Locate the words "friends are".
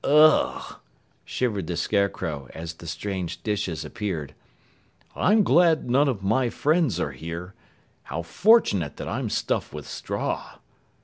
6.49-7.11